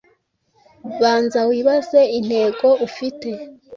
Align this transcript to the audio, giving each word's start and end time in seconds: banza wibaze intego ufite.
banza 1.01 1.39
wibaze 1.49 2.01
intego 2.19 2.67
ufite. 2.87 3.29